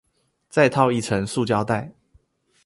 [0.49, 1.91] 再套一層塑膠袋